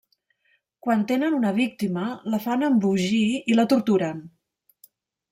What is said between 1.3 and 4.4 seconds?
una víctima la fan embogir i la torturen.